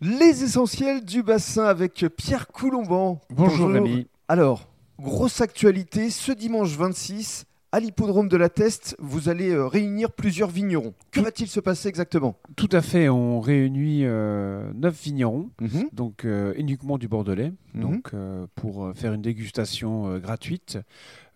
Les 0.00 0.44
essentiels 0.44 1.04
du 1.04 1.22
bassin 1.22 1.64
avec 1.64 2.06
Pierre 2.16 2.46
Coulomban. 2.48 3.20
Bonjour, 3.30 3.68
Rémi. 3.70 4.06
Alors, 4.28 4.68
grosse 5.00 5.40
actualité, 5.40 6.10
ce 6.10 6.30
dimanche 6.30 6.76
26, 6.76 7.46
à 7.72 7.80
l'hippodrome 7.80 8.28
de 8.28 8.36
la 8.36 8.48
Teste, 8.48 8.94
vous 9.00 9.28
allez 9.28 9.50
euh, 9.50 9.66
réunir 9.66 10.12
plusieurs 10.12 10.50
vignerons. 10.50 10.94
Que 11.10 11.20
va-t-il 11.20 11.48
se 11.48 11.58
passer 11.58 11.88
exactement? 11.88 12.36
Tout 12.54 12.68
à 12.70 12.80
fait, 12.80 13.08
on 13.08 13.40
réunit 13.40 14.04
euh, 14.04 14.70
neuf 14.74 15.02
vignerons, 15.02 15.50
Mhm. 15.60 15.88
donc 15.92 16.24
euh, 16.24 16.54
uniquement 16.56 16.96
du 16.96 17.08
Bordelais, 17.08 17.52
Mhm. 17.74 17.80
donc 17.82 18.12
pour 18.54 18.92
faire 18.94 19.12
une 19.14 19.22
dégustation 19.22 20.16
gratuite. 20.18 20.78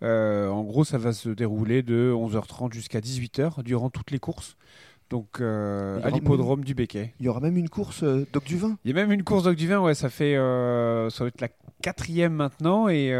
En 0.01 0.63
gros, 0.63 0.83
ça 0.85 0.97
va 0.97 1.11
se 1.13 1.29
dérouler 1.29 1.83
de 1.83 2.11
11h30 2.13 2.73
jusqu'à 2.73 2.99
18h 3.01 3.61
durant 3.63 3.89
toutes 3.89 4.11
les 4.11 4.19
courses. 4.19 4.55
Donc 5.09 5.41
euh, 5.41 5.99
à 6.03 6.09
l'hippodrome 6.09 6.63
du 6.63 6.73
Béquet. 6.73 7.13
Il 7.19 7.25
y 7.25 7.29
aura 7.29 7.39
même 7.39 7.57
une 7.57 7.69
course 7.69 8.03
euh, 8.03 8.25
d'Oc 8.33 8.45
du 8.45 8.57
vin. 8.57 8.77
Il 8.83 8.89
y 8.89 8.93
a 8.93 8.95
même 8.95 9.11
une 9.11 9.23
course 9.23 9.43
d'Oc 9.43 9.55
du 9.55 9.67
Vin, 9.67 9.79
ouais, 9.79 9.93
ça 9.93 10.09
fait 10.09 10.35
euh, 10.35 11.09
ça 11.09 11.23
va 11.23 11.27
être 11.27 11.41
la 11.41 11.49
quatrième 11.81 12.33
maintenant 12.33 12.87
et 12.87 13.11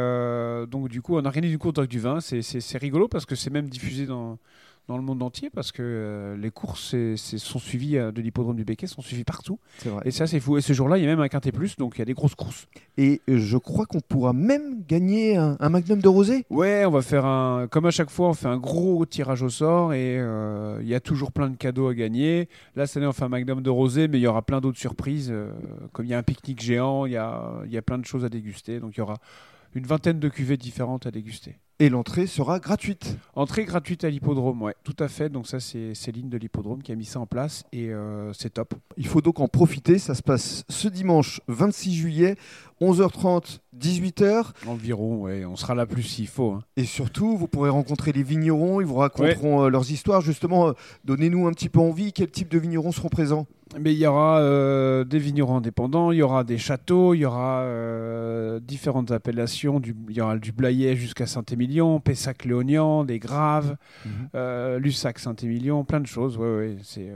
donc 0.69 0.88
du 0.88 1.01
coup 1.01 1.17
on 1.17 1.25
organise 1.25 1.51
une 1.51 1.59
course 1.59 1.75
d'Oc 1.75 1.88
du 1.88 1.99
Vin. 1.99 2.19
C'est 2.21 2.77
rigolo 2.77 3.07
parce 3.07 3.25
que 3.25 3.35
c'est 3.35 3.49
même 3.49 3.69
diffusé 3.69 4.05
dans 4.05 4.39
dans 4.87 4.97
le 4.97 5.03
monde 5.03 5.23
entier 5.23 5.49
parce 5.49 5.71
que 5.71 5.81
euh, 5.81 6.35
les 6.35 6.51
courses 6.51 6.95
sont 7.15 7.59
suivies 7.59 7.97
euh, 7.97 8.11
de 8.11 8.21
l'hippodrome 8.21 8.55
du 8.55 8.65
Béquet 8.65 8.87
sont 8.87 9.01
suivies 9.01 9.23
partout 9.23 9.57
vrai. 9.85 10.01
et 10.05 10.11
ça 10.11 10.27
c'est 10.27 10.39
fou 10.39 10.57
et 10.57 10.61
ce 10.61 10.73
jour-là 10.73 10.97
il 10.97 11.03
y 11.03 11.07
a 11.07 11.09
même 11.09 11.21
un 11.21 11.29
quintet 11.29 11.51
plus 11.53 11.77
donc 11.77 11.95
il 11.95 11.99
y 11.99 12.01
a 12.01 12.05
des 12.05 12.13
grosses 12.13 12.35
courses. 12.35 12.67
Et 12.97 13.21
euh, 13.29 13.38
je 13.38 13.57
crois 13.57 13.85
qu'on 13.85 14.01
pourra 14.01 14.33
même 14.33 14.83
gagner 14.85 15.38
un, 15.38 15.55
un 15.59 15.69
magnum 15.69 16.01
de 16.01 16.07
rosé. 16.07 16.45
Ouais, 16.49 16.83
on 16.85 16.91
va 16.91 17.01
faire 17.01 17.25
un 17.25 17.67
comme 17.67 17.85
à 17.85 17.91
chaque 17.91 18.09
fois 18.09 18.29
on 18.29 18.33
fait 18.33 18.47
un 18.47 18.57
gros 18.57 19.05
tirage 19.05 19.41
au 19.41 19.49
sort 19.49 19.93
et 19.93 20.17
euh, 20.19 20.79
il 20.81 20.88
y 20.88 20.95
a 20.95 20.99
toujours 20.99 21.31
plein 21.31 21.49
de 21.49 21.55
cadeaux 21.55 21.88
à 21.88 21.93
gagner. 21.93 22.49
Là 22.75 22.85
cette 22.85 22.97
année 22.97 23.07
on 23.07 23.13
fait 23.13 23.23
un 23.23 23.29
magnum 23.29 23.61
de 23.61 23.69
rosé 23.69 24.07
mais 24.09 24.19
il 24.19 24.21
y 24.23 24.27
aura 24.27 24.41
plein 24.41 24.59
d'autres 24.59 24.79
surprises 24.79 25.33
comme 25.93 26.05
il 26.05 26.09
y 26.09 26.13
a 26.13 26.17
un 26.17 26.23
pique-nique 26.23 26.61
géant, 26.61 27.05
il 27.05 27.13
y 27.13 27.17
a 27.17 27.52
il 27.65 27.71
y 27.71 27.77
a 27.77 27.81
plein 27.81 27.97
de 27.97 28.05
choses 28.05 28.25
à 28.25 28.29
déguster 28.29 28.79
donc 28.79 28.95
il 28.95 28.99
y 28.99 29.02
aura 29.02 29.15
une 29.75 29.86
vingtaine 29.86 30.19
de 30.19 30.30
cuvées 30.30 30.58
différentes 30.58 31.08
à 31.08 31.11
déguster. 31.11 31.58
Et 31.79 31.89
l'entrée 31.89 32.27
sera 32.27 32.59
gratuite. 32.59 33.17
Entrée 33.35 33.66
gratuite 33.66 34.03
à 34.03 34.09
l'hippodrome, 34.09 34.61
ouais, 34.61 34.75
tout 34.83 34.95
à 34.99 35.07
fait. 35.07 35.29
Donc 35.29 35.47
ça, 35.47 35.59
c'est 35.59 35.95
Céline 35.95 36.30
de 36.30 36.38
l'hippodrome 36.38 36.83
qui 36.83 36.91
a 36.91 36.95
mis 36.95 37.05
ça 37.05 37.19
en 37.19 37.25
place 37.25 37.63
et 37.71 37.89
euh, 37.89 38.31
c'est 38.33 38.52
top. 38.52 38.75
Il 38.95 39.07
faut 39.07 39.21
donc 39.21 39.39
en 39.39 39.47
profiter. 39.47 39.97
Ça 39.97 40.13
se 40.13 40.21
passe 40.21 40.65
ce 40.69 40.88
dimanche 40.88 41.41
26 41.47 41.93
juillet, 41.95 42.35
11h30, 42.92 43.59
18h. 43.80 44.52
Environ, 44.67 45.17
ouais, 45.22 45.45
on 45.45 45.56
sera 45.56 45.76
là 45.76 45.86
plus 45.86 46.03
s'il 46.03 46.28
faut. 46.28 46.52
hein. 46.52 46.64
Et 46.78 46.86
surtout, 46.86 47.38
vous 47.38 47.48
pourrez 47.48 47.70
rencontrer 47.70 48.12
les 48.12 48.23
vignerons. 48.23 48.81
Ils 48.81 48.88
vous 48.88 48.95
raconteront 48.95 49.64
euh, 49.64 49.70
leurs 49.70 49.89
histoires. 49.92 50.22
Justement, 50.22 50.67
euh, 50.70 50.73
donnez-nous 51.06 51.48
un 51.48 51.52
petit 51.52 51.70
peu 51.70 51.80
envie. 51.80 52.14
Quel 52.14 52.30
type 52.30 52.50
de 52.50 52.59
vignerons 52.59 52.92
seront 52.92 53.09
présents? 53.09 53.48
Mais 53.80 53.92
il 53.94 53.98
y 53.98 54.06
aura 54.06 54.38
euh, 54.39 55.04
des 55.04 55.17
vignerons 55.17 55.58
indépendants, 55.58 56.11
il 56.11 56.17
y 56.20 56.22
aura 56.22 56.44
des 56.44 56.59
châteaux, 56.59 57.16
il 57.16 57.20
y 57.22 57.26
aura 57.26 57.66
différentes 58.59 59.09
appellations. 59.11 59.80
Du, 59.80 59.95
il 60.09 60.16
y 60.16 60.22
aura 60.22 60.38
du 60.38 60.52
Blayet 60.52 60.95
jusqu'à 60.95 61.26
Saint-Émilion, 61.26 62.00
Pessac-Léognan, 62.00 63.04
des 63.04 63.17
Graves, 63.17 63.76
euh, 64.36 64.78
Lussac, 64.78 65.17
Saint-Émilion, 65.17 65.84
plein 65.86 66.02
de 66.02 66.06
choses. 66.08 66.38
Ouais, 66.38 66.56
ouais, 66.56 66.78
c'est. 66.84 67.11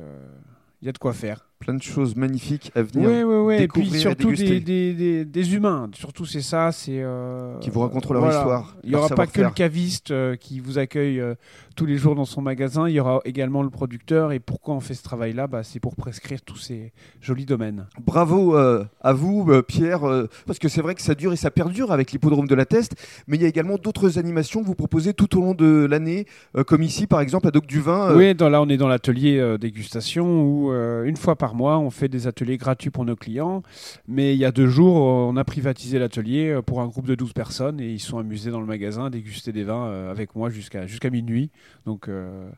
Il 0.82 0.86
y 0.86 0.90
a 0.90 0.92
de 0.92 0.98
quoi 0.98 1.14
faire. 1.14 1.47
Plein 1.60 1.74
de 1.74 1.82
choses 1.82 2.16
magnifiques 2.16 2.72
à 2.76 2.84
venir. 2.84 3.10
Oui, 3.10 3.24
oui, 3.24 3.36
oui. 3.58 3.64
Et 3.64 3.68
puis 3.68 3.88
et 3.94 3.98
surtout 3.98 4.32
des, 4.32 4.60
des, 4.60 4.94
des- 4.94 5.26
des 5.26 5.56
humains. 5.56 5.90
Surtout, 5.96 6.24
c'est 6.26 6.42
ça. 6.42 6.72
C'est 6.72 7.02
euh, 7.02 7.58
Qui 7.60 7.72
vous 7.72 7.80
raconteront 7.82 8.14
leur 8.14 8.22
voilà. 8.24 8.38
histoire, 8.38 8.76
Il 8.84 8.90
n'y 8.92 8.96
aura 8.96 9.10
pas 9.10 9.26
que 9.26 9.42
le 9.42 9.50
caviste 9.50 10.12
euh, 10.12 10.36
qui 10.36 10.60
vous 10.60 10.78
accueille 10.78 11.20
euh, 11.20 11.34
tous 11.76 11.88
les 11.88 11.98
jours 11.98 12.14
dans 12.14 12.26
son 12.26 12.42
magasin. 12.44 12.88
Il 12.88 12.94
y 12.94 13.00
aura 13.00 13.22
également 13.26 13.64
le 13.64 13.72
producteur. 13.72 14.32
Et 14.34 14.40
pourquoi 14.40 14.76
on 14.76 14.80
fait 14.80 14.94
ce 14.94 15.02
travail-là? 15.02 15.48
Bah, 15.48 15.64
C'est 15.64 15.80
pour 15.80 15.96
prescrire 15.96 16.44
tous 16.44 16.58
ces 16.58 16.94
jolis 17.22 17.46
domaines. 17.46 17.88
Bravo 18.06 18.56
à 18.56 19.14
vous, 19.14 19.52
Pierre, 19.68 20.02
parce 20.46 20.60
que 20.60 20.70
c'est 20.70 20.82
vrai 20.82 20.94
que 20.94 21.02
ça 21.02 21.16
dure 21.16 21.34
et 21.34 21.38
ça 21.38 21.50
perdure 21.50 21.92
avec 21.92 22.12
l'hippodrome 22.12 22.48
de 22.48 22.56
la 22.56 22.66
Teste, 22.66 22.94
mais 23.28 23.36
il 23.38 23.42
y 23.42 23.46
a 23.46 23.48
également 23.50 23.78
d'autres 23.78 24.20
animations 24.20 24.62
que 24.62 24.68
vous 24.68 24.76
proposez 24.76 25.14
tout 25.14 25.38
au 25.38 25.42
long 25.42 25.54
de 25.56 25.88
l'année, 25.90 26.28
comme 26.68 26.84
ici 26.84 27.08
par 27.08 27.20
exemple 27.20 27.48
à 27.48 27.52
Doc 27.52 27.66
du 27.66 27.80
Vin. 27.82 28.16
Oui, 28.16 28.36
dans, 28.36 28.50
là, 28.50 28.62
on 28.62 28.70
est 28.70 28.78
dans 28.78 28.88
l'atelier 28.88 29.58
dégustation 29.60 30.44
où, 30.44 30.72
une 30.72 31.18
fois 31.18 31.36
par 31.36 31.47
mois, 31.56 31.80
on 31.80 31.90
fait 31.90 32.08
des 32.10 32.28
ateliers 32.28 32.58
gratuits 32.58 32.90
pour 32.90 33.06
nos 33.06 33.16
clients. 33.16 33.64
Mais 34.08 34.34
il 34.34 34.40
y 34.40 34.46
a 34.46 34.52
deux 34.52 34.68
jours, 34.68 34.96
on 34.96 35.36
a 35.38 35.44
privatisé 35.44 36.00
l'atelier 36.00 36.50
euh, 36.50 36.62
pour 36.62 36.82
un 36.82 36.88
groupe 36.88 37.08
de 37.08 37.16
12 37.16 37.34
personnes 37.34 37.80
et 37.80 37.90
ils 37.92 38.00
sont 38.00 38.18
amusés 38.18 38.52
dans 38.52 38.60
le 38.62 38.66
magasin 38.66 39.06
à 39.06 39.10
déguster 39.10 39.52
des 39.52 39.64
vins 39.64 39.88
euh, 39.88 40.12
avec 40.12 40.36
moi 40.36 40.50
jusqu'à 40.50 40.86
jusqu'à 40.88 41.10
minuit. 41.10 41.50
Donc, 41.86 42.08
euh, 42.08 42.50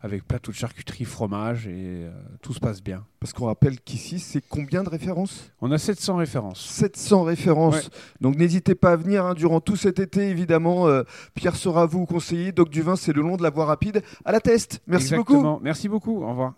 avec 0.00 0.24
plateau 0.26 0.52
de 0.52 0.56
charcuterie, 0.56 1.04
fromage 1.04 1.66
et 1.66 1.72
euh, 1.74 2.10
tout 2.40 2.52
se 2.54 2.60
passe 2.60 2.80
bien. 2.82 3.04
Parce 3.18 3.32
qu'on 3.32 3.46
rappelle 3.46 3.80
qu'ici, 3.80 4.20
c'est 4.20 4.40
combien 4.48 4.84
de 4.84 4.88
références? 4.88 5.50
On 5.60 5.72
a 5.72 5.78
700 5.78 6.16
références. 6.18 6.60
700 6.60 7.24
références. 7.24 7.74
Ouais. 7.86 7.90
Donc 8.20 8.36
n'hésitez 8.36 8.76
pas 8.76 8.92
à 8.92 8.96
venir 8.96 9.24
hein, 9.26 9.34
durant 9.34 9.60
tout 9.60 9.74
cet 9.74 9.98
été, 9.98 10.28
évidemment. 10.28 10.86
euh, 10.86 11.02
Pierre 11.34 11.56
sera 11.56 11.86
vous 11.86 12.06
conseiller. 12.06 12.52
Doc 12.52 12.70
du 12.70 12.82
Vin, 12.82 12.94
c'est 12.94 13.12
le 13.12 13.22
long 13.22 13.36
de 13.36 13.42
la 13.42 13.50
voie 13.50 13.64
rapide 13.64 14.02
à 14.24 14.30
la 14.30 14.40
Teste. 14.40 14.82
Merci 14.86 15.16
beaucoup. 15.16 15.58
Merci 15.62 15.88
beaucoup. 15.88 16.22
Au 16.22 16.28
revoir. 16.28 16.54